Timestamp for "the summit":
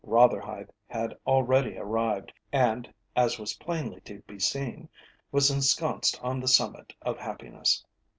6.39-6.95